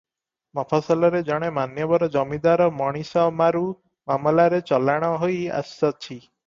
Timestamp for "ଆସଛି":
5.65-6.23